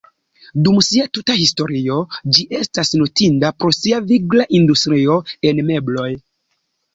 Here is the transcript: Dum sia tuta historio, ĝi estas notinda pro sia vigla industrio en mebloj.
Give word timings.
Dum 0.67 0.77
sia 0.85 1.03
tuta 1.17 1.35
historio, 1.41 1.97
ĝi 2.37 2.45
estas 2.61 2.91
notinda 3.01 3.51
pro 3.59 3.71
sia 3.81 4.01
vigla 4.13 4.49
industrio 4.61 5.19
en 5.51 5.63
mebloj. 5.69 6.09